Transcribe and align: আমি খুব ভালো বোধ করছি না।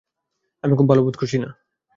আমি 0.63 0.73
খুব 0.75 0.87
ভালো 0.89 1.01
বোধ 1.03 1.15
করছি 1.15 1.37
না। 1.37 1.49